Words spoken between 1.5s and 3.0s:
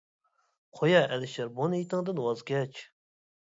بۇ نىيىتىڭدىن ۋاز كەچ!